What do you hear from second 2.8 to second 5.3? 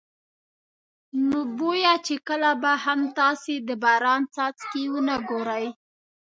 هم تاسې د باران څاڅکي ونه